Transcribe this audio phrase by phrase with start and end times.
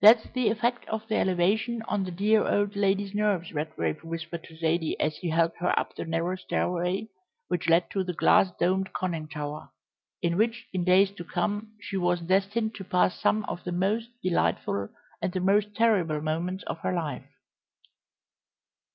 [0.00, 4.56] "That's the effect of the elevation on the dear old lady's nerves," Redgrave whispered to
[4.56, 7.08] Zaidie as he helped her up the narrow stairway
[7.48, 9.68] which led to the glass domed conning tower,
[10.22, 14.08] in which in days to come she was destined to pass some of the most
[14.22, 14.88] delightful
[15.20, 17.26] and the most terrible moments of her life.